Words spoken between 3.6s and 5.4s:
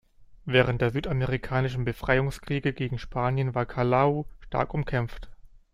Callao stark umkämpft.